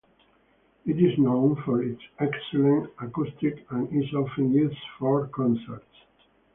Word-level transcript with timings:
It 0.83 0.97
is 0.97 1.15
known 1.19 1.57
for 1.63 1.83
its 1.83 2.01
excellent 2.17 2.89
acoustics 2.99 3.61
and 3.69 3.87
is 3.93 4.11
often 4.15 4.51
used 4.51 4.81
for 4.97 5.27
concerts. 5.27 5.93